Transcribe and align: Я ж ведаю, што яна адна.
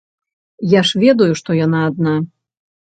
Я 0.71 0.81
ж 0.93 1.03
ведаю, 1.05 1.29
што 1.43 1.61
яна 1.65 1.87
адна. 1.93 2.19